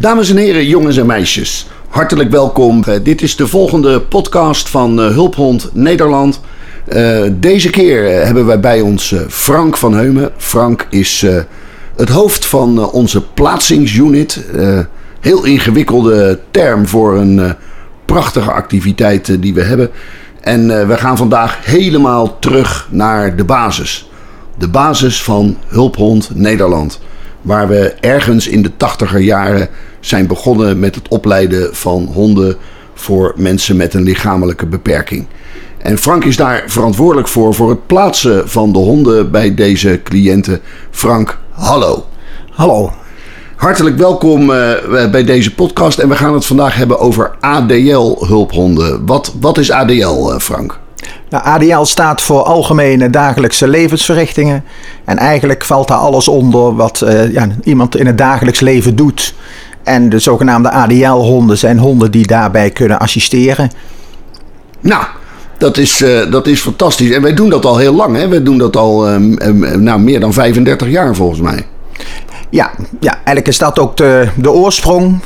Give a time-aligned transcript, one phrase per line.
[0.00, 2.82] Dames en heren, jongens en meisjes, hartelijk welkom.
[2.88, 6.40] Uh, dit is de volgende podcast van uh, Hulphond Nederland.
[6.88, 10.30] Uh, deze keer hebben wij bij ons Frank van Heumen.
[10.36, 11.26] Frank is
[11.96, 14.44] het hoofd van onze plaatsingsunit.
[15.20, 17.54] heel ingewikkelde term voor een
[18.04, 19.90] prachtige activiteit die we hebben.
[20.40, 24.10] En we gaan vandaag helemaal terug naar de basis.
[24.58, 27.00] De basis van Hulphond Nederland.
[27.42, 29.68] Waar we ergens in de tachtiger jaren
[30.00, 32.56] zijn begonnen met het opleiden van honden
[32.94, 35.26] voor mensen met een lichamelijke beperking.
[35.78, 40.60] En Frank is daar verantwoordelijk voor, voor het plaatsen van de honden bij deze cliënten.
[40.90, 42.06] Frank, hallo.
[42.50, 42.92] Hallo.
[43.56, 49.06] Hartelijk welkom uh, bij deze podcast en we gaan het vandaag hebben over ADL-hulphonden.
[49.06, 50.79] Wat, wat is ADL, uh, Frank?
[51.30, 54.64] Nou, ADL staat voor Algemene Dagelijkse Levensverrichtingen.
[55.04, 59.34] En eigenlijk valt daar alles onder wat uh, ja, iemand in het dagelijks leven doet.
[59.82, 63.70] En de zogenaamde ADL-honden zijn honden die daarbij kunnen assisteren.
[64.80, 65.04] Nou,
[65.58, 67.10] dat is, uh, dat is fantastisch.
[67.10, 68.16] En wij doen dat al heel lang.
[68.16, 68.28] Hè?
[68.28, 69.36] Wij doen dat al um,
[69.82, 71.66] nou, meer dan 35 jaar volgens mij.
[72.50, 72.70] Ja,
[73.00, 75.20] ja, eigenlijk is dat ook de, de oorsprong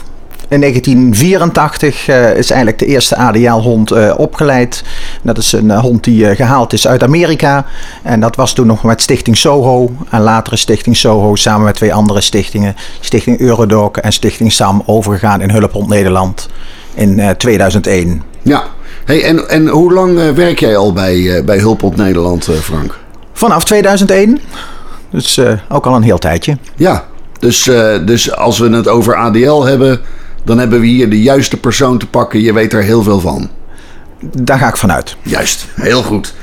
[0.49, 4.83] in 1984 uh, eh, is eigenlijk de eerste ADL-hond uh, opgeleid.
[5.23, 7.67] Dat is een uh, hond die gehaald is uit Amerika.
[8.03, 9.91] En dat was toen nog met Stichting Soho.
[10.11, 14.83] En later is Stichting Soho samen met twee andere stichtingen, Stichting Eurodoc en Stichting SAM,
[14.87, 16.49] overgegaan in Hulphond Nederland
[16.95, 18.23] in 2001.
[18.43, 18.65] Ja,
[19.05, 22.99] hey, en, en hoe lang werk jij al bij, bij Hulphond Nederland, Frank?
[23.33, 24.41] Vanaf 2001.
[25.11, 26.59] Dus ook al een heel tijdje.
[26.77, 27.05] Ja,
[27.39, 27.63] dus,
[28.05, 30.01] dus als we het over ADL hebben,
[30.45, 32.41] dan hebben we hier de juiste persoon te pakken.
[32.41, 33.49] Je weet er heel veel van.
[34.43, 35.17] Daar ga ik vanuit.
[35.23, 36.35] Juist, heel goed.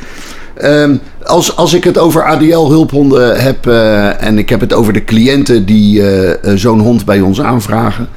[0.64, 5.04] Um, als, als ik het over ADL-hulphonden heb uh, en ik heb het over de
[5.04, 8.08] cliënten die uh, zo'n hond bij ons aanvragen.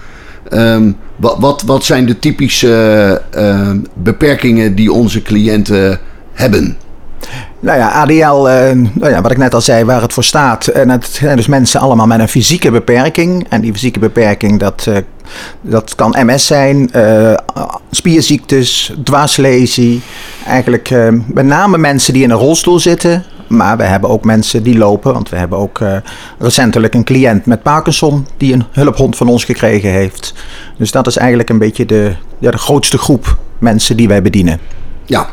[0.52, 6.00] Um, wat, wat, wat zijn de typische uh, beperkingen die onze cliënten
[6.32, 6.76] hebben?
[7.64, 10.66] Nou ja, ADL, eh, nou ja, wat ik net al zei, waar het voor staat.
[10.66, 13.46] En het zijn dus mensen allemaal met een fysieke beperking.
[13.48, 14.96] En die fysieke beperking, dat, uh,
[15.60, 17.34] dat kan MS zijn, uh,
[17.90, 20.02] spierziektes, dwarslesie.
[20.46, 20.90] Eigenlijk
[21.26, 23.24] met name mensen die in een rolstoel zitten.
[23.48, 25.12] Maar we hebben ook mensen die lopen.
[25.12, 25.80] Want we hebben ook
[26.38, 30.34] recentelijk een cliënt met Parkinson die een hulphond van ons gekregen heeft.
[30.78, 34.58] Dus dat is eigenlijk een beetje de, ja, de grootste groep mensen die wij bedienen.
[35.04, 35.28] Ja,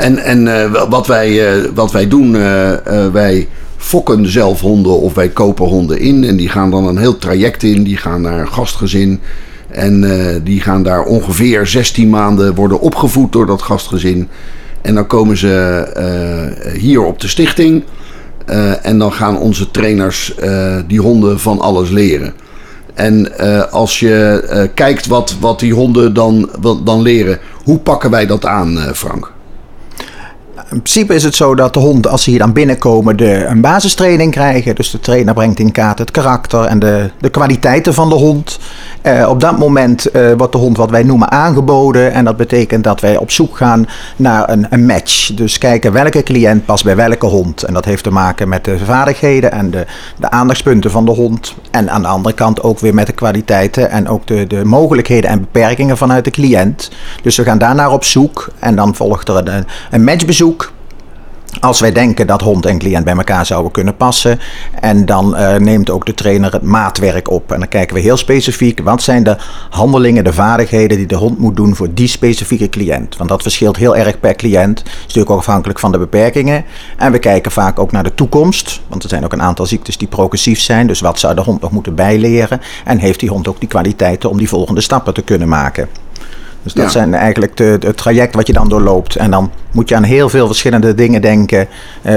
[0.00, 2.72] en, en uh, wat, wij, uh, wat wij doen, uh,
[3.12, 6.24] wij fokken zelf honden of wij kopen honden in.
[6.24, 7.82] En die gaan dan een heel traject in.
[7.82, 9.20] Die gaan naar een gastgezin.
[9.68, 10.04] En
[10.44, 14.28] die gaan daar ongeveer 16 maanden worden opgevoed door dat gastgezin.
[14.82, 15.84] En dan komen ze
[16.78, 17.84] hier op de stichting.
[18.82, 20.34] en dan gaan onze trainers
[20.86, 22.32] die honden van alles leren.
[22.94, 23.38] En
[23.70, 26.50] als je kijkt wat, wat die honden dan,
[26.84, 29.32] dan leren, hoe pakken wij dat aan, Frank?
[30.70, 33.60] In principe is het zo dat de hond, als ze hier dan binnenkomen, de, een
[33.60, 34.74] basistraining krijgen.
[34.74, 38.58] Dus de trainer brengt in kaart het karakter en de, de kwaliteiten van de hond.
[39.02, 42.12] Uh, op dat moment uh, wordt de hond wat wij noemen aangeboden.
[42.12, 45.34] En dat betekent dat wij op zoek gaan naar een, een, match.
[45.34, 47.62] Dus kijken welke cliënt past bij welke hond.
[47.62, 51.54] En dat heeft te maken met de vaardigheden en de, de aandachtspunten van de hond.
[51.70, 55.30] En aan de andere kant ook weer met de kwaliteiten en ook de, de mogelijkheden
[55.30, 56.90] en beperkingen vanuit de cliënt.
[57.22, 58.48] Dus we gaan daarnaar op zoek.
[58.58, 60.72] En dan volgt er een, een matchbezoek
[61.60, 64.40] als wij denken dat hond en cliënt bij elkaar zouden kunnen passen.
[64.80, 67.52] En dan uh, neemt ook de trainer het maatwerk op.
[67.52, 69.36] En dan kijken we heel specifiek wat zijn de
[69.70, 73.16] handelingen, de vaardigheden die de hond moet doen voor die specifieke cliënt.
[73.16, 74.82] Want dat verschilt heel erg per cliënt.
[74.84, 76.64] Is natuurlijk ook afhankelijk van de beperkingen.
[76.96, 78.80] En we kijken vaak ook naar de toekomst.
[78.88, 80.86] Want er zijn ook een aantal ziektes die progressief zijn.
[80.86, 82.60] Dus wat zou de hond nog moeten bijleren?
[82.84, 85.88] En heeft die hond ook die kwaliteiten om die volgende stappen te kunnen maken?
[86.62, 89.16] Dus dat zijn eigenlijk de, het traject wat je dan doorloopt.
[89.16, 91.68] En dan moet je aan heel veel verschillende dingen denken.
[92.02, 92.12] Uh,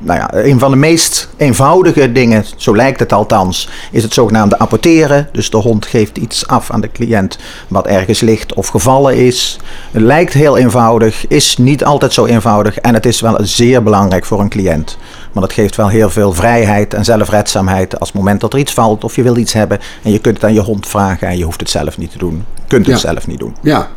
[0.00, 4.58] nou ja, een van de meest eenvoudige dingen, zo lijkt het althans, is het zogenaamde
[4.58, 5.28] apporteren.
[5.32, 7.38] Dus de hond geeft iets af aan de cliënt
[7.68, 9.58] wat ergens ligt of gevallen is.
[9.90, 12.78] Het lijkt heel eenvoudig, is niet altijd zo eenvoudig.
[12.78, 14.96] En het is wel zeer belangrijk voor een cliënt.
[15.32, 18.72] Want het geeft wel heel veel vrijheid en zelfredzaamheid als het moment dat er iets
[18.72, 19.78] valt of je wil iets hebben.
[20.02, 22.18] En je kunt het aan je hond vragen en je hoeft het zelf niet te
[22.18, 22.44] doen.
[22.54, 23.56] Je kunt het zelf niet doen.
[23.62, 23.88] Ja,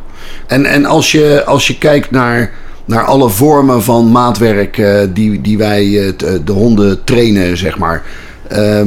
[0.46, 2.52] en, en als, je, als je kijkt naar,
[2.84, 6.12] naar alle vormen van maatwerk uh, die, die wij uh,
[6.44, 8.02] de honden trainen, zeg maar.
[8.52, 8.80] Uh,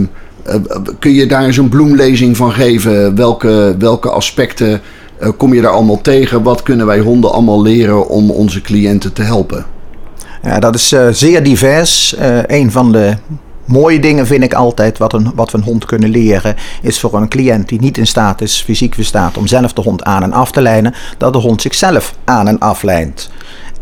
[1.00, 3.16] kun je daar eens een bloemlezing van geven?
[3.16, 4.82] Welke, welke aspecten
[5.38, 6.44] kom je daar allemaal tegen?
[6.44, 9.66] Wat kunnen wij honden allemaal leren om onze cliënten te helpen?
[10.42, 12.16] Ja, dat is zeer divers.
[12.48, 13.14] Een van de
[13.66, 17.14] mooie dingen vind ik altijd, wat, een, wat we een hond kunnen leren, is voor
[17.14, 20.34] een cliënt die niet in staat is, fysiek verstaat, om zelf de hond aan en
[20.34, 23.30] af te lijnen, dat de hond zichzelf aan en aflijnt.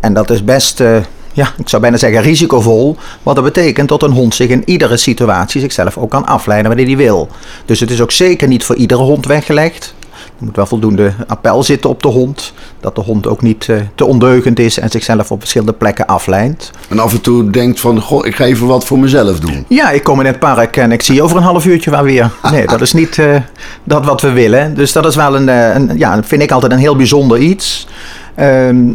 [0.01, 0.97] En dat is best, uh,
[1.33, 4.97] ja, ik zou bijna zeggen risicovol, wat dat betekent dat een hond zich in iedere
[4.97, 7.27] situatie zichzelf ook kan aflijnen wanneer hij wil.
[7.65, 9.93] Dus het is ook zeker niet voor iedere hond weggelegd.
[10.41, 12.53] Er moet wel voldoende appel zitten op de hond.
[12.79, 16.71] Dat de hond ook niet uh, te ondeugend is en zichzelf op verschillende plekken aflijnt.
[16.89, 19.65] En af en toe denkt van, goh, ik ga even wat voor mezelf doen.
[19.67, 22.31] Ja, ik kom in het park en ik zie over een half uurtje wel weer.
[22.51, 23.35] Nee, dat is niet uh,
[23.83, 24.75] dat wat we willen.
[24.75, 27.87] Dus dat is wel een, een, ja, vind ik altijd een heel bijzonder iets.
[28.35, 28.91] Ehm,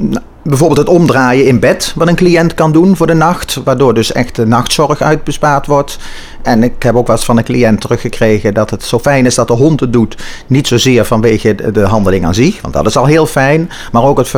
[0.49, 4.13] bijvoorbeeld het omdraaien in bed, wat een cliënt kan doen voor de nacht, waardoor dus
[4.13, 5.99] echt de nachtzorg uitbespaard wordt.
[6.43, 9.35] En ik heb ook wel eens van een cliënt teruggekregen dat het zo fijn is
[9.35, 10.17] dat de hond het doet.
[10.47, 13.71] Niet zozeer vanwege de handeling aan zich, want dat is al heel fijn.
[13.93, 14.33] Maar ook het,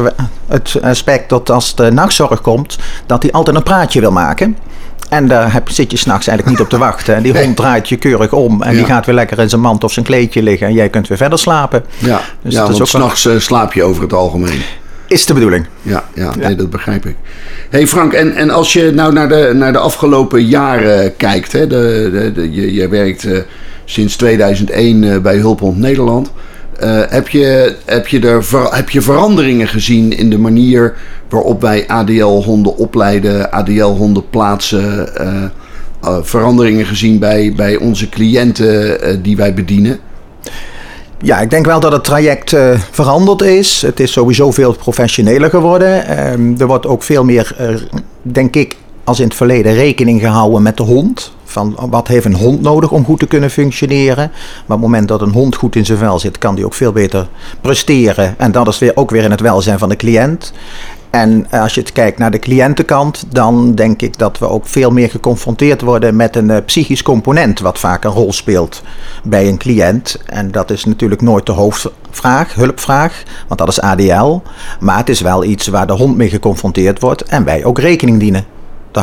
[0.47, 4.57] het aspect dat als de nachtzorg komt, dat hij altijd een praatje wil maken.
[5.09, 7.15] En daar heb, zit je s'nachts eigenlijk niet op te wachten.
[7.15, 8.63] En die hond draait je keurig om.
[8.63, 10.67] En die gaat weer lekker in zijn mand of zijn kleedje liggen.
[10.67, 11.85] En jij kunt weer verder slapen.
[11.99, 13.41] Ja, dus ja want s'nachts wel...
[13.41, 14.63] slaap je over het algemeen.
[15.09, 15.67] Is de bedoeling.
[15.83, 17.17] Ja, ja, Nee, dat begrijp ik.
[17.71, 21.53] hey Frank, en, en als je nou naar de, naar de afgelopen jaren kijkt.
[21.53, 23.39] Hè, de, de, je, je werkt uh,
[23.85, 26.33] sinds 2001 uh, bij Hulphond Nederland.
[26.83, 30.95] Uh, heb, je, heb, je er ver, heb je veranderingen gezien in de manier
[31.29, 35.09] waarop wij ADL-honden opleiden, ADL-honden plaatsen?
[36.23, 39.99] veranderingen gezien bij, bij onze cliënten die wij bedienen?
[41.23, 43.83] Ja, ik denk wel dat het traject uh, veranderd is.
[43.83, 45.89] Het is sowieso veel professioneler geworden.
[45.89, 47.77] Uh, er wordt ook veel meer, uh,
[48.23, 51.33] denk ik, als in het verleden rekening gehouden met de hond.
[51.45, 54.31] Van wat heeft een hond nodig om goed te kunnen functioneren.
[54.67, 56.75] Maar op het moment dat een hond goed in zijn vel zit, kan die ook
[56.75, 57.29] veel beter
[57.61, 58.35] presteren.
[58.39, 60.53] En dat is weer, ook weer in het welzijn van de cliënt.
[61.11, 64.67] En eh, als je het kijkt naar de cliëntenkant, dan denk ik dat we ook
[64.67, 68.83] veel meer geconfronteerd worden met een uh, psychisch component, wat vaak een rol speelt
[69.25, 70.17] bij een cliënt.
[70.27, 74.41] En dat is natuurlijk nooit de hoofdvraag, hulpvraag, want dat is ADL.
[74.81, 78.21] Maar het is wel iets waar de hond mee geconfronteerd wordt en wij ook rekening
[78.21, 78.58] dienen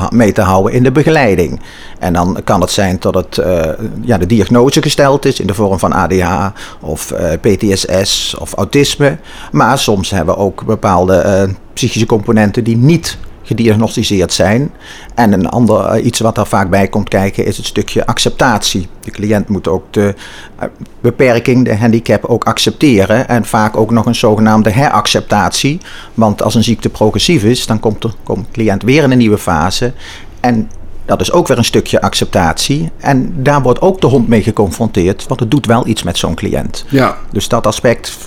[0.10, 1.62] mee te houden in de begeleiding.
[2.00, 3.62] En dan kan het zijn dat het, uh,
[4.02, 6.48] ja, de diagnose gesteld is in de vorm van ADH
[6.80, 9.18] of uh, PTSS of autisme.
[9.52, 14.72] Maar soms hebben we ook bepaalde uh, psychische componenten die niet gediagnosticeerd zijn.
[15.16, 18.88] En een ander eh, iets wat daar vaak bij komt kijken is het stukje acceptatie.
[19.00, 20.16] De cliënt moet ook de
[20.56, 20.68] eh,
[21.02, 23.28] beperking, de handicap ook accepteren.
[23.28, 25.80] En vaak ook nog een zogenaamde heracceptatie.
[26.14, 29.18] Want als een ziekte progressief is, dan komt de, komt de cliënt weer in een
[29.18, 29.94] nieuwe fase.
[30.40, 30.70] En
[31.06, 32.92] dat is ook weer een stukje acceptatie.
[32.98, 36.36] En daar wordt ook de hond mee geconfronteerd, want het doet wel iets met zo'n
[36.36, 36.86] cliënt.
[36.90, 37.18] Ja.
[37.32, 38.18] Dus dat aspect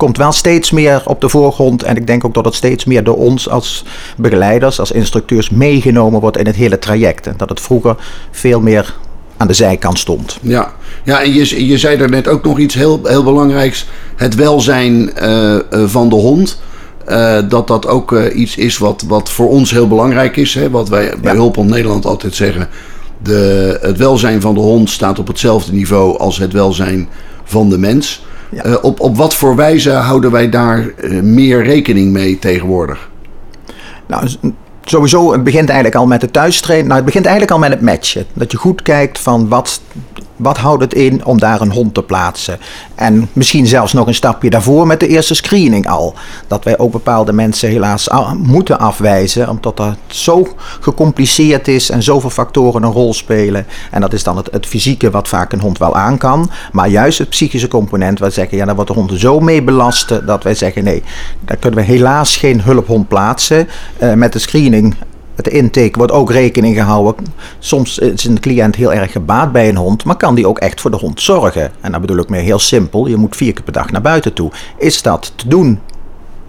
[0.00, 1.82] komt wel steeds meer op de voorgrond.
[1.82, 3.84] En ik denk ook dat het steeds meer door ons als
[4.16, 7.26] begeleiders, als instructeurs meegenomen wordt in het hele traject.
[7.26, 7.96] En dat het vroeger
[8.30, 8.94] veel meer
[9.36, 10.38] aan de zijkant stond.
[10.42, 10.72] Ja,
[11.04, 13.86] ja en je, je zei er net ook nog iets heel, heel belangrijks.
[14.16, 16.60] Het welzijn uh, van de hond.
[17.08, 20.54] Uh, dat dat ook iets is wat, wat voor ons heel belangrijk is.
[20.54, 20.70] Hè?
[20.70, 21.38] Wat wij bij ja.
[21.38, 22.68] Hulphond Nederland altijd zeggen.
[23.22, 27.08] De, het welzijn van de hond staat op hetzelfde niveau als het welzijn
[27.44, 28.22] van de mens.
[28.50, 28.66] Ja.
[28.66, 33.10] Uh, op, op wat voor wijze houden wij daar uh, meer rekening mee tegenwoordig?
[34.06, 34.28] Nou,
[34.84, 36.86] sowieso, het begint eigenlijk al met de thuistrainen.
[36.86, 38.26] Nou, het begint eigenlijk al met het matchen.
[38.32, 39.80] Dat je goed kijkt van wat
[40.40, 42.58] wat houdt het in om daar een hond te plaatsen?
[42.94, 46.14] En misschien zelfs nog een stapje daarvoor met de eerste screening al.
[46.46, 50.48] Dat wij ook bepaalde mensen helaas moeten afwijzen, omdat dat zo
[50.80, 53.66] gecompliceerd is en zoveel factoren een rol spelen.
[53.90, 56.50] En dat is dan het, het fysieke wat vaak een hond wel aan kan.
[56.72, 59.62] Maar juist het psychische component, waar we zeggen, ja, daar wordt de hond zo mee
[59.62, 61.02] belast dat wij zeggen, nee,
[61.44, 63.68] daar kunnen we helaas geen hulphond plaatsen.
[64.02, 67.26] Uh, met de screening de intake wordt ook rekening gehouden.
[67.58, 70.80] Soms is een cliënt heel erg gebaat bij een hond, maar kan die ook echt
[70.80, 71.72] voor de hond zorgen?
[71.80, 73.06] En dat bedoel ik mee heel simpel.
[73.06, 74.50] Je moet vier keer per dag naar buiten toe.
[74.78, 75.80] Is dat te doen?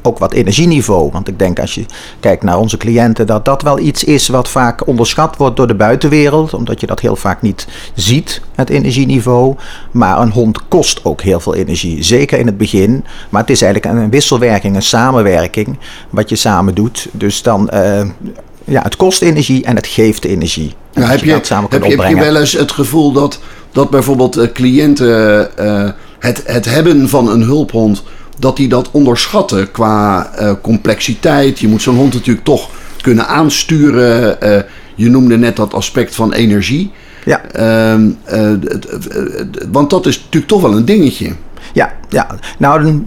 [0.02, 1.12] Ook wat energieniveau.
[1.12, 1.86] Want ik denk als je
[2.20, 5.76] kijkt naar onze cliënten, dat dat wel iets is wat vaak onderschat wordt door de
[5.76, 6.54] buitenwereld.
[6.54, 9.56] Omdat je dat heel vaak niet ziet, het energieniveau.
[9.92, 12.04] Maar een hond kost ook heel veel energie.
[12.04, 13.06] Zeker in het begin.
[13.30, 15.80] Maar het is eigenlijk een wisselwerking, een samenwerking.
[16.10, 17.08] Wat je samen doet.
[17.12, 17.70] Dus dan.
[17.74, 18.02] Uh,
[18.64, 20.74] ja, het kost energie en het geeft energie.
[20.94, 23.40] Nou, heb, je, je heb, je, heb je wel eens het gevoel dat,
[23.72, 25.90] dat bijvoorbeeld uh, cliënten uh,
[26.20, 28.04] het, het hebben van een hulphond,
[28.42, 31.60] dat die dat onderschatten qua uh, complexiteit?
[31.60, 32.70] Je moet zo'n hond natuurlijk toch
[33.02, 34.38] kunnen aansturen.
[34.96, 36.92] je noemde net dat aspect van energie.
[37.26, 37.42] Ja.
[37.52, 38.10] Ehm,
[39.72, 41.32] want dat is natuurlijk toch wel een dingetje.
[41.74, 42.28] Ja, ja.
[42.58, 43.04] nou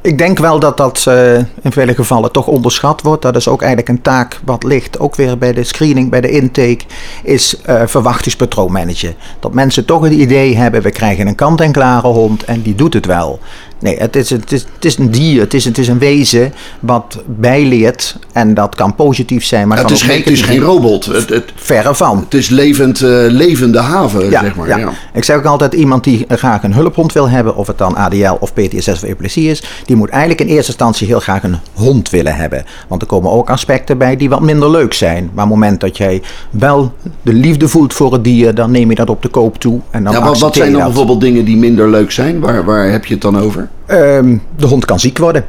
[0.00, 3.22] Ik denk wel dat dat uh, in vele gevallen toch onderschat wordt.
[3.22, 6.30] Dat is ook eigenlijk een taak wat ligt ook weer bij de screening, bij de
[6.30, 6.80] intake,
[7.22, 9.14] is uh, verwachtingspatroon managen.
[9.40, 13.06] Dat mensen toch het idee hebben, we krijgen een kant-en-klare hond en die doet het
[13.06, 13.38] wel.
[13.78, 16.52] Nee, het is, het, is, het is een dier, het is, het is een wezen
[16.80, 18.16] wat bijleert.
[18.32, 21.04] En dat kan positief zijn, maar het, is geen, het is geen robot.
[21.04, 22.18] Het, het, verre van.
[22.18, 24.68] Het is levend, uh, levende haven, ja, zeg maar.
[24.68, 24.76] Ja.
[24.76, 24.92] ja.
[25.12, 28.36] Ik zeg ook altijd, iemand die graag een hulphond wil hebben, of het dan ADL
[28.40, 32.10] of PTSS of epilepsie is, die moet eigenlijk in eerste instantie heel graag een hond
[32.10, 32.64] willen hebben.
[32.88, 35.30] Want er komen ook aspecten bij die wat minder leuk zijn.
[35.34, 38.90] Maar op het moment dat jij wel de liefde voelt voor het dier, dan neem
[38.90, 39.80] je dat op de koop toe.
[39.90, 42.40] En dan ja, wat, wat zijn dan bijvoorbeeld dingen die minder leuk zijn?
[42.40, 43.63] Waar, waar heb je het dan over?
[43.86, 45.44] Um, de hond kan ziek worden.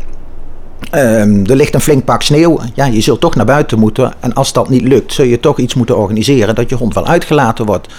[0.92, 2.60] Um, er ligt een flink pak sneeuw.
[2.74, 4.14] Ja, je zult toch naar buiten moeten.
[4.20, 7.08] En als dat niet lukt, zul je toch iets moeten organiseren dat je hond wel
[7.08, 7.94] uitgelaten wordt.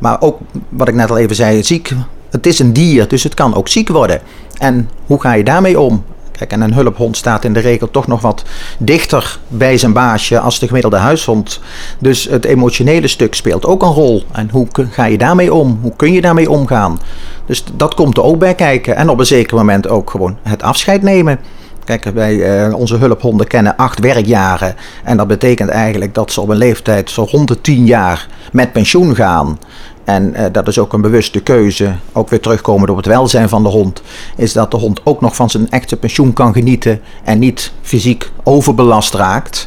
[0.00, 0.38] Maar ook
[0.68, 1.92] wat ik net al even zei, ziek.
[2.30, 4.20] Het is een dier, dus het kan ook ziek worden.
[4.58, 6.04] En hoe ga je daarmee om?
[6.38, 8.44] Kijk, en een hulphond staat in de regel toch nog wat
[8.78, 11.60] dichter bij zijn baasje als de gemiddelde huishond.
[11.98, 14.24] Dus het emotionele stuk speelt ook een rol.
[14.32, 15.78] En hoe ga je daarmee om?
[15.82, 17.00] Hoe kun je daarmee omgaan?
[17.46, 18.96] Dus dat komt er ook bij kijken.
[18.96, 21.38] En op een zeker moment ook gewoon het afscheid nemen.
[21.84, 24.74] Kijk, wij, uh, onze hulphonden kennen acht werkjaren.
[25.04, 28.72] En dat betekent eigenlijk dat ze op een leeftijd zo rond de tien jaar met
[28.72, 29.58] pensioen gaan.
[30.04, 33.62] En uh, dat is ook een bewuste keuze, ook weer terugkomend op het welzijn van
[33.62, 34.02] de hond,
[34.36, 38.30] is dat de hond ook nog van zijn echte pensioen kan genieten en niet fysiek
[38.42, 39.66] overbelast raakt.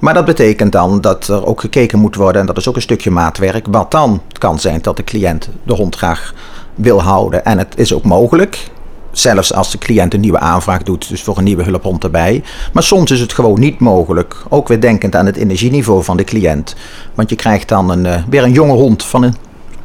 [0.00, 2.82] Maar dat betekent dan dat er ook gekeken moet worden, en dat is ook een
[2.82, 6.34] stukje maatwerk, wat dan kan zijn dat de cliënt de hond graag
[6.74, 7.44] wil houden.
[7.44, 8.70] En het is ook mogelijk,
[9.18, 12.42] zelfs als de cliënt een nieuwe aanvraag doet, dus voor een nieuwe hulphond erbij.
[12.72, 14.36] Maar soms is het gewoon niet mogelijk.
[14.48, 16.74] Ook weer denkend aan het energieniveau van de cliënt.
[17.14, 19.34] Want je krijgt dan een, uh, weer een jonge hond van een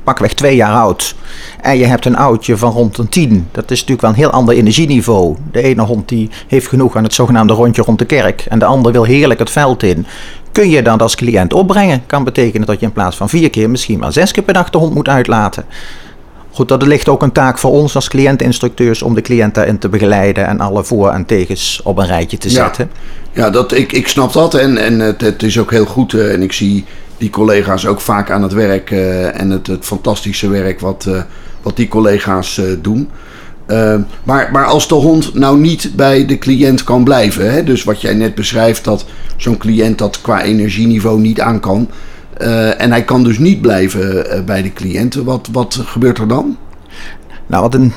[0.03, 1.15] pakweg twee jaar oud.
[1.61, 3.47] En je hebt een oudje van rond een tien.
[3.51, 5.35] Dat is natuurlijk wel een heel ander energieniveau.
[5.51, 8.45] De ene hond die heeft genoeg aan het zogenaamde rondje rond de kerk.
[8.49, 10.05] En de ander wil heerlijk het veld in.
[10.51, 12.03] Kun je dat als cliënt opbrengen?
[12.05, 14.69] Kan betekenen dat je in plaats van vier keer misschien maar zes keer per dag
[14.69, 15.65] de hond moet uitlaten.
[16.51, 19.89] Goed, dat ligt ook een taak voor ons als cliëntinstructeurs om de cliënt daarin te
[19.89, 22.89] begeleiden en alle voor- en tegens op een rijtje te zetten.
[23.31, 26.13] Ja, ja dat, ik, ik snap dat en, en het, het is ook heel goed.
[26.13, 26.85] Uh, en ik zie
[27.17, 31.21] die collega's ook vaak aan het werk uh, en het, het fantastische werk wat, uh,
[31.61, 33.09] wat die collega's doen.
[34.23, 38.01] maar, maar als de hond nou niet bij de cliënt kan blijven, hè, dus wat
[38.01, 39.05] jij net beschrijft, dat
[39.37, 41.89] zo'n cliënt dat qua energieniveau niet aan kan,
[42.39, 45.23] uh, en hij kan dus niet blijven uh, bij de cliënten.
[45.23, 46.57] Wat, wat gebeurt er dan?
[47.49, 47.93] Nou, wat in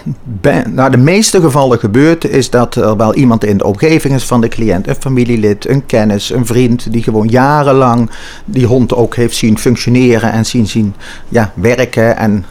[0.75, 4.41] nou, de meeste gevallen gebeurt, is dat er wel iemand in de omgeving is van
[4.41, 8.11] de cliënt, een familielid, een kennis, een vriend, die gewoon jarenlang
[8.45, 10.95] die hond ook heeft zien functioneren en zien, zien
[11.29, 12.45] ja, werken en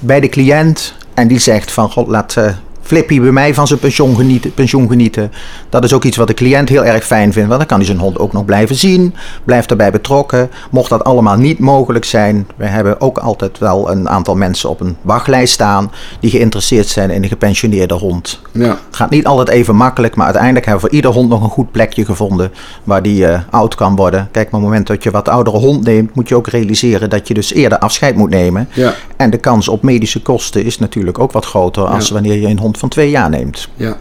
[0.00, 0.94] bij de cliënt.
[1.14, 2.50] En die zegt van, god, laat, uh,
[2.88, 5.32] Flippy bij mij van zijn pensioen genieten, pensioen genieten.
[5.68, 7.48] Dat is ook iets wat de cliënt heel erg fijn vindt.
[7.48, 9.14] Want dan kan hij zijn hond ook nog blijven zien.
[9.44, 10.50] Blijft erbij betrokken.
[10.70, 12.46] Mocht dat allemaal niet mogelijk zijn.
[12.56, 15.90] We hebben ook altijd wel een aantal mensen op een wachtlijst staan.
[16.20, 18.40] Die geïnteresseerd zijn in een gepensioneerde hond.
[18.52, 18.78] Ja.
[18.90, 20.14] Gaat niet altijd even makkelijk.
[20.14, 22.52] Maar uiteindelijk hebben we voor ieder hond nog een goed plekje gevonden.
[22.84, 24.28] Waar die uh, oud kan worden.
[24.32, 26.14] Kijk, maar op het moment dat je wat oudere hond neemt.
[26.14, 28.68] Moet je ook realiseren dat je dus eerder afscheid moet nemen.
[28.72, 28.94] Ja.
[29.16, 31.84] En de kans op medische kosten is natuurlijk ook wat groter.
[31.84, 32.14] Als ja.
[32.14, 33.68] wanneer je een hond van twee jaar neemt.
[33.76, 33.96] Ja,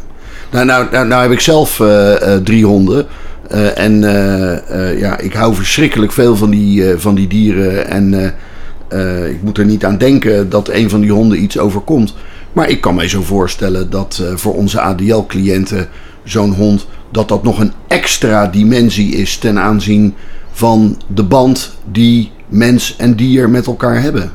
[0.51, 3.05] nou, nou, nou, nou heb ik zelf uh, uh, drie honden.
[3.51, 3.99] Uh, en
[4.99, 7.89] ja, ik hou verschrikkelijk veel van die, van die dieren.
[7.89, 8.13] En
[9.29, 12.13] ik moet er niet aan denken dat een van die honden iets overkomt.
[12.53, 15.87] Maar ik kan mij zo voorstellen dat voor onze ADL-cliënten
[16.23, 16.87] zo'n hond...
[17.11, 20.13] dat dat nog een extra dimensie is ten aanzien
[20.51, 24.31] van de band die mens en dier met elkaar hebben.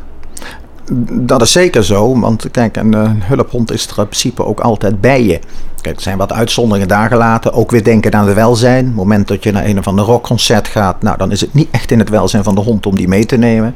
[1.13, 5.01] Dat is zeker zo, want kijk, een, een hulphond is er in principe ook altijd
[5.01, 5.41] bij je.
[5.81, 7.53] Kijk, er zijn wat uitzonderingen daar gelaten.
[7.53, 8.81] Ook weer denken aan het welzijn.
[8.81, 11.55] Op het moment dat je naar een of ander rockconcert gaat, nou, dan is het
[11.55, 13.75] niet echt in het welzijn van de hond om die mee te nemen.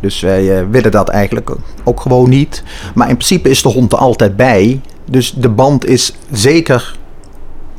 [0.00, 1.50] Dus wij uh, willen dat eigenlijk
[1.84, 2.62] ook gewoon niet.
[2.94, 4.80] Maar in principe is de hond er altijd bij.
[5.04, 6.96] Dus de band is zeker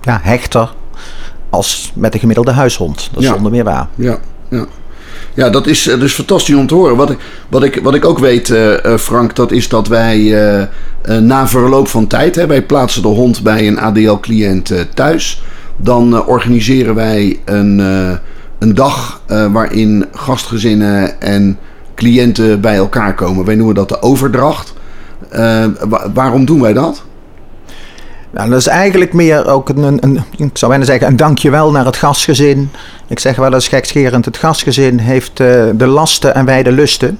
[0.01, 0.73] ja, hechter
[1.49, 3.09] als met de gemiddelde huishond.
[3.11, 3.33] Dat is ja.
[3.33, 3.87] zonder meer waar.
[3.95, 4.17] Ja,
[4.49, 4.65] ja.
[5.33, 6.95] Ja, dat is dus fantastisch om te horen.
[6.95, 7.17] Wat ik,
[7.49, 10.37] wat ik, wat ik ook weet, uh, Frank, dat is dat wij
[11.21, 15.41] na verloop van tijd, hè, wij plaatsen de hond bij een ADL-cliënt thuis.
[15.77, 17.79] Dan organiseren wij een,
[18.59, 19.21] een dag
[19.51, 21.57] waarin gastgezinnen en
[21.95, 23.45] cliënten bij elkaar komen.
[23.45, 24.73] Wij noemen dat de overdracht.
[26.13, 27.03] waarom doen wij dat?
[28.31, 31.85] Nou, dat is eigenlijk meer ook een, een, ik zou bijna zeggen, een dankjewel naar
[31.85, 32.71] het gastgezin.
[33.07, 37.19] Ik zeg wel eens gekscherend, het gastgezin heeft uh, de lasten en wij de lusten.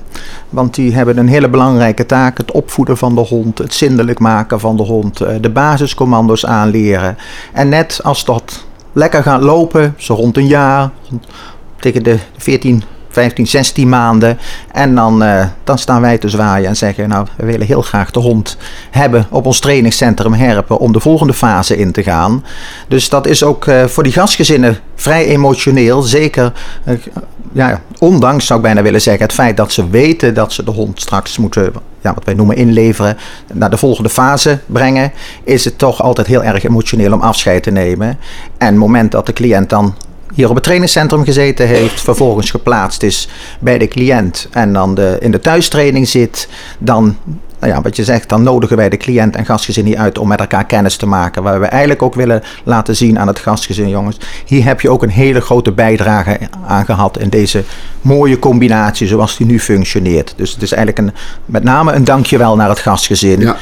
[0.50, 2.38] Want die hebben een hele belangrijke taak.
[2.38, 7.18] Het opvoeden van de hond, het zindelijk maken van de hond, uh, de basiscommando's aanleren.
[7.54, 10.90] En net als dat lekker gaat lopen, zo rond een jaar,
[11.80, 14.40] tegen de 14, 15, 16 maanden.
[14.72, 18.12] En dan, uh, dan staan wij te zwaaien en zeggen: Nou, we willen heel graag
[18.12, 18.58] de hond
[18.92, 22.46] hebben op ons trainingscentrum Herpen om de volgende fase in te gaan.
[22.88, 26.02] Dus dat is ook uh, voor die gastgezinnen vrij emotioneel.
[26.02, 26.54] Zeker,
[26.86, 26.96] uh,
[27.52, 30.72] ja, ondanks zou ik bijna willen zeggen, het feit dat ze weten dat ze de
[30.72, 33.18] hond straks moeten, ja, wat wij noemen inleveren,
[33.54, 35.12] naar de volgende fase brengen,
[35.44, 38.08] is het toch altijd heel erg emotioneel om afscheid te nemen.
[38.58, 39.96] En het moment dat de cliënt dan
[40.34, 43.28] hier op het trainingscentrum gezeten heeft, vervolgens geplaatst is
[43.60, 46.48] bij de cliënt en dan de, in de thuistraining zit,
[46.80, 47.18] dan,
[47.60, 50.28] nou ja, wat je zegt, dan nodigen wij de cliënt en gastgezin hier uit om
[50.28, 51.44] met elkaar kennis te maken.
[51.44, 55.04] Waar we eigenlijk ook willen laten zien aan het gastgezin, jongens, hier heb je ook
[55.04, 57.64] een hele grote bijdrage aan gehad in deze
[58.02, 60.34] mooie combinatie zoals die nu functioneert.
[60.38, 63.40] Dus het is eigenlijk een, met name een dankjewel naar het gastgezin.
[63.40, 63.58] Ja.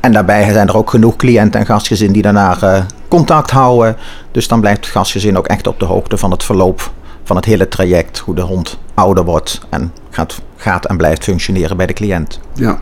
[0.00, 3.96] En daarbij zijn er ook genoeg cliënten en gastgezin die daarna uh, contact houden.
[4.30, 6.92] Dus dan blijft het gastgezin ook echt op de hoogte van het verloop
[7.24, 8.18] van het hele traject.
[8.18, 12.40] Hoe de hond ouder wordt en gaat, gaat en blijft functioneren bij de cliënt.
[12.54, 12.78] Ja,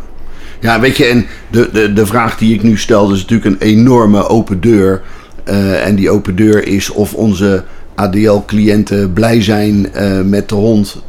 [0.61, 3.69] ja weet je, en de, de, de vraag die ik nu stel is natuurlijk een
[3.69, 5.03] enorme open deur.
[5.45, 11.03] Uh, en die open deur is of onze ADL-cliënten blij zijn uh, met de hond.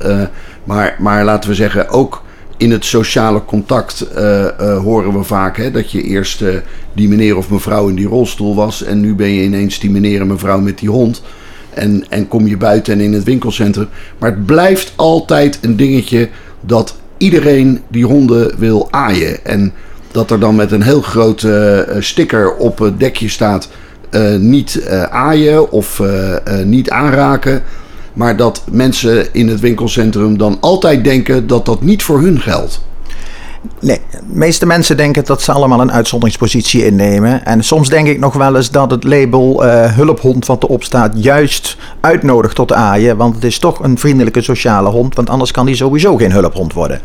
[0.63, 2.23] Maar, maar laten we zeggen, ook
[2.59, 6.55] in het sociale contact uh, uh, horen we vaak hè, dat je eerst uh,
[6.93, 8.83] die meneer of mevrouw in die rolstoel was.
[8.83, 11.21] En nu ben je ineens die meneer en mevrouw met die hond.
[11.69, 13.87] En, en kom je buiten en in het winkelcentrum.
[14.17, 16.29] Maar het blijft altijd een dingetje
[16.61, 19.45] dat iedereen die honden wil aaien.
[19.45, 19.73] En
[20.11, 21.47] dat er dan met een heel groot
[21.99, 23.69] sticker op het dekje staat:
[24.39, 26.01] niet aaien of
[26.65, 27.63] niet aanraken.
[28.13, 32.81] Maar dat mensen in het winkelcentrum dan altijd denken dat dat niet voor hun geldt.
[33.81, 37.45] Nee, de meeste mensen denken dat ze allemaal een uitzonderingspositie innemen.
[37.45, 41.13] En soms denk ik nog wel eens dat het label uh, hulphond wat erop staat
[41.15, 43.17] juist uitnodigt tot aaien.
[43.17, 46.73] Want het is toch een vriendelijke sociale hond, want anders kan die sowieso geen hulphond
[46.73, 47.01] worden.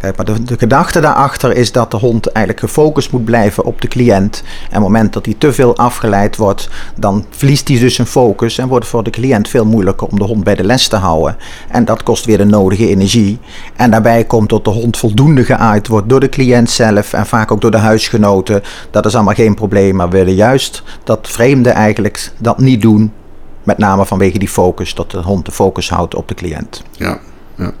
[0.00, 3.80] Kijk, maar de, de, gedachte daarachter is dat de hond eigenlijk gefocust moet blijven op
[3.80, 4.42] de cliënt.
[4.42, 8.06] En op het moment dat hij te veel afgeleid wordt, dan verliest hij dus zijn
[8.06, 10.88] focus en wordt het voor de cliënt veel moeilijker om de hond bij de les
[10.88, 11.36] te houden.
[11.68, 13.38] En dat kost weer de nodige energie.
[13.76, 17.52] En daarbij komt dat de hond voldoende geaaid wordt door de cliënt zelf en vaak
[17.52, 18.62] ook door de huisgenoten.
[18.90, 23.12] Dat is allemaal geen probleem, maar we willen juist dat vreemden eigenlijk dat niet doen.
[23.62, 26.82] Met name vanwege die focus, dat de hond de focus houdt op de cliënt.
[26.92, 27.18] Ja,
[27.54, 27.72] ja.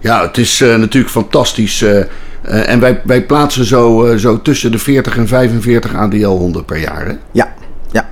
[0.00, 1.80] Ja, het is uh, natuurlijk fantastisch.
[1.80, 6.78] Uh, uh, en wij, wij plaatsen zo, zo tussen de 40 en 45 ADL-honden per
[6.78, 7.06] jaar.
[7.06, 7.14] Hè?
[7.32, 7.54] Ja,
[7.90, 8.08] ja.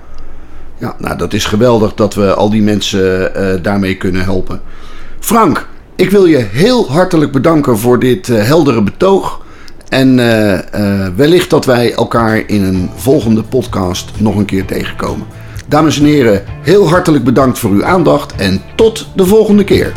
[0.78, 4.60] Ja, nou dat is geweldig dat we al die mensen daarmee kunnen helpen.
[5.20, 5.68] Frank,
[6.00, 9.40] ik wil je heel hartelijk bedanken voor dit heldere betoog.
[9.88, 10.16] En
[11.16, 15.26] wellicht dat wij elkaar in een volgende podcast nog een keer tegenkomen.
[15.66, 19.92] Dames en heren, heel hartelijk bedankt voor uw aandacht en tot de volgende keer.